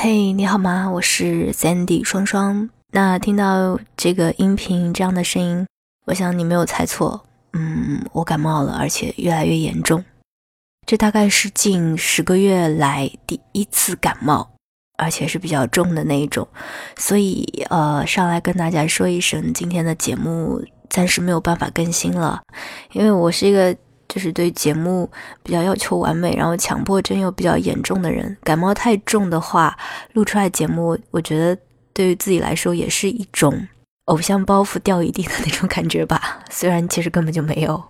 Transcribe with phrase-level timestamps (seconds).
[0.00, 0.88] 嘿，你好吗？
[0.88, 2.70] 我是 Sandy 双双。
[2.92, 5.66] 那听到这个音频这样的声音，
[6.06, 7.24] 我想你没有猜错，
[7.54, 10.04] 嗯，我感冒了，而且越来越严重。
[10.86, 14.48] 这大概是近十个月来第一次感冒，
[14.98, 16.46] 而且是比较重的那一种。
[16.96, 22.40] 所以，呃，上来跟大家说一声，今天的节目暂时没有办法更新了，
[22.92, 23.76] 因为我是一个。
[24.08, 25.08] 就是对节目
[25.42, 29.76] 比较要求完美，然后强迫症又比较严重的人，感冒太重的话，
[30.14, 31.56] 录出来节目，我觉得
[31.92, 33.68] 对于自己来说也是一种
[34.06, 36.40] 偶像包袱掉一地的那种感觉吧。
[36.50, 37.82] 虽然其实根本就没有，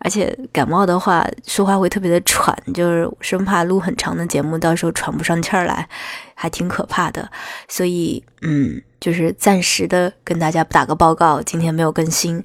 [0.00, 5.88] 而且感冒的话，说话会特别的喘，就是生怕录很长的节目，到时候喘不上气儿来，
[6.34, 7.28] 还挺可怕的。
[7.68, 12.42] 所以，嗯，就是暂时的跟大家打个报告，今天没有更新。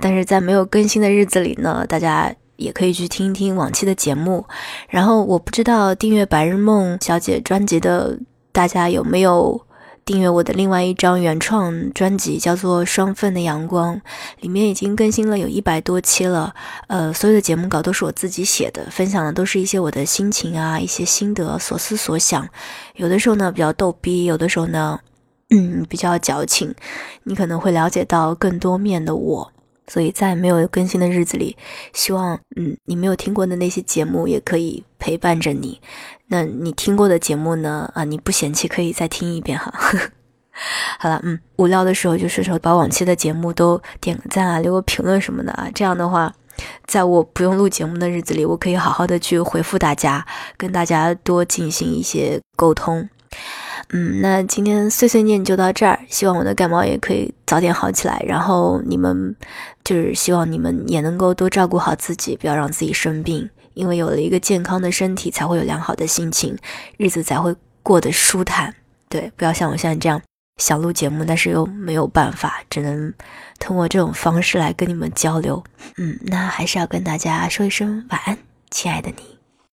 [0.00, 4.46] 但是在没有更新的日子里呢，大家也可以去听一听往期的节目。
[4.88, 8.18] 然后我不知道订阅白日梦小姐专辑的
[8.52, 9.60] 大家有没有
[10.04, 13.96] 订阅我的另外一张原创专辑，叫做《双份的阳光》，
[14.40, 16.54] 里面已经更新了有一百多期了。
[16.88, 22.48] 呃，所有的节目稿都是我自己写的，分享的都是一些我的心情啊，一些心得、所思所想。
[22.96, 24.98] 有的时候呢比较逗逼，有的时候呢，
[25.50, 26.74] 嗯，比较矫情。
[27.24, 29.52] 你可能会了解到更多面的我。
[29.88, 31.56] 所以在没有更新的日子里，
[31.92, 35.80] 希望嗯你没有听过的那些节目也可以陪伴着你。
[36.28, 37.90] 那你听过的节目呢？
[37.92, 39.74] 啊，你不嫌弃可以再听一遍哈。
[41.00, 45.68] 好了，嗯，无聊的时候就是说把往期的节目都点个赞啊，留个评论什么的啊。
[45.74, 46.32] 这样的话，
[46.86, 50.24] 在我不用录节目的日子里，我可以好好的去回复大家，
[50.56, 53.08] 跟大家多进行一些沟通。
[53.94, 58.22] 嗯，那今天碎碎念就到这儿，希望我的感冒也可以早点好起来。
[58.26, 59.34] 然后你们
[59.84, 63.50] 就是希望你们也能够多照顾好自己，不要让自己生病。
[63.74, 66.56] 因为有了一个健康的身体，才会有良好的心情，
[66.96, 68.74] 日子才会过得舒坦。
[69.08, 70.20] 对，不要像我现在这样
[70.56, 73.12] 想录节目，但是又没有办法，只能
[73.58, 75.62] 通过这种方式来跟你们交流。
[75.96, 78.38] 嗯，那还是要跟大家说一声晚安，
[78.70, 79.41] 亲爱的你。